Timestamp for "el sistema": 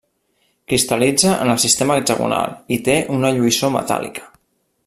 1.55-1.99